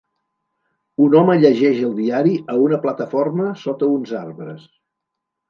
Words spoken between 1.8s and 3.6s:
el diari a una plataforma